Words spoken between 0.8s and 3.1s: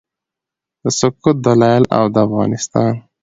د سقوط دلایل او د افغانستان